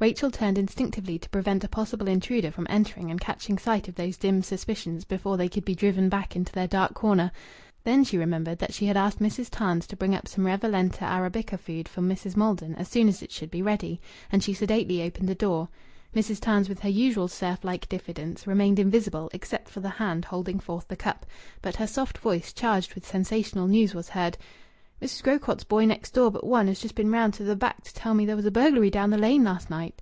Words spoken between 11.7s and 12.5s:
for Mrs.